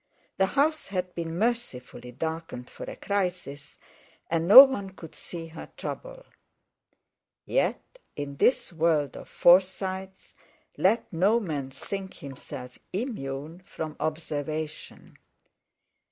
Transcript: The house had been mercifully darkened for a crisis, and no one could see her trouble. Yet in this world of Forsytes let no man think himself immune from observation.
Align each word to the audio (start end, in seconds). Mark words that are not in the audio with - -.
The 0.37 0.47
house 0.47 0.87
had 0.87 1.13
been 1.13 1.37
mercifully 1.37 2.11
darkened 2.11 2.71
for 2.71 2.85
a 2.85 2.95
crisis, 2.95 3.77
and 4.31 4.47
no 4.47 4.63
one 4.63 4.89
could 4.89 5.13
see 5.13 5.45
her 5.49 5.71
trouble. 5.77 6.25
Yet 7.45 7.99
in 8.15 8.37
this 8.37 8.73
world 8.73 9.15
of 9.15 9.29
Forsytes 9.29 10.33
let 10.75 11.13
no 11.13 11.39
man 11.39 11.69
think 11.69 12.15
himself 12.15 12.79
immune 12.91 13.61
from 13.63 13.95
observation. 13.99 15.19